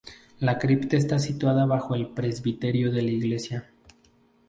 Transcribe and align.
La 0.39 0.57
cripta 0.57 0.97
está 0.97 1.19
situada 1.19 1.67
bajo 1.67 1.93
el 1.93 2.07
presbiterio 2.07 2.91
de 2.91 3.03
la 3.03 3.11
iglesia. 3.11 3.69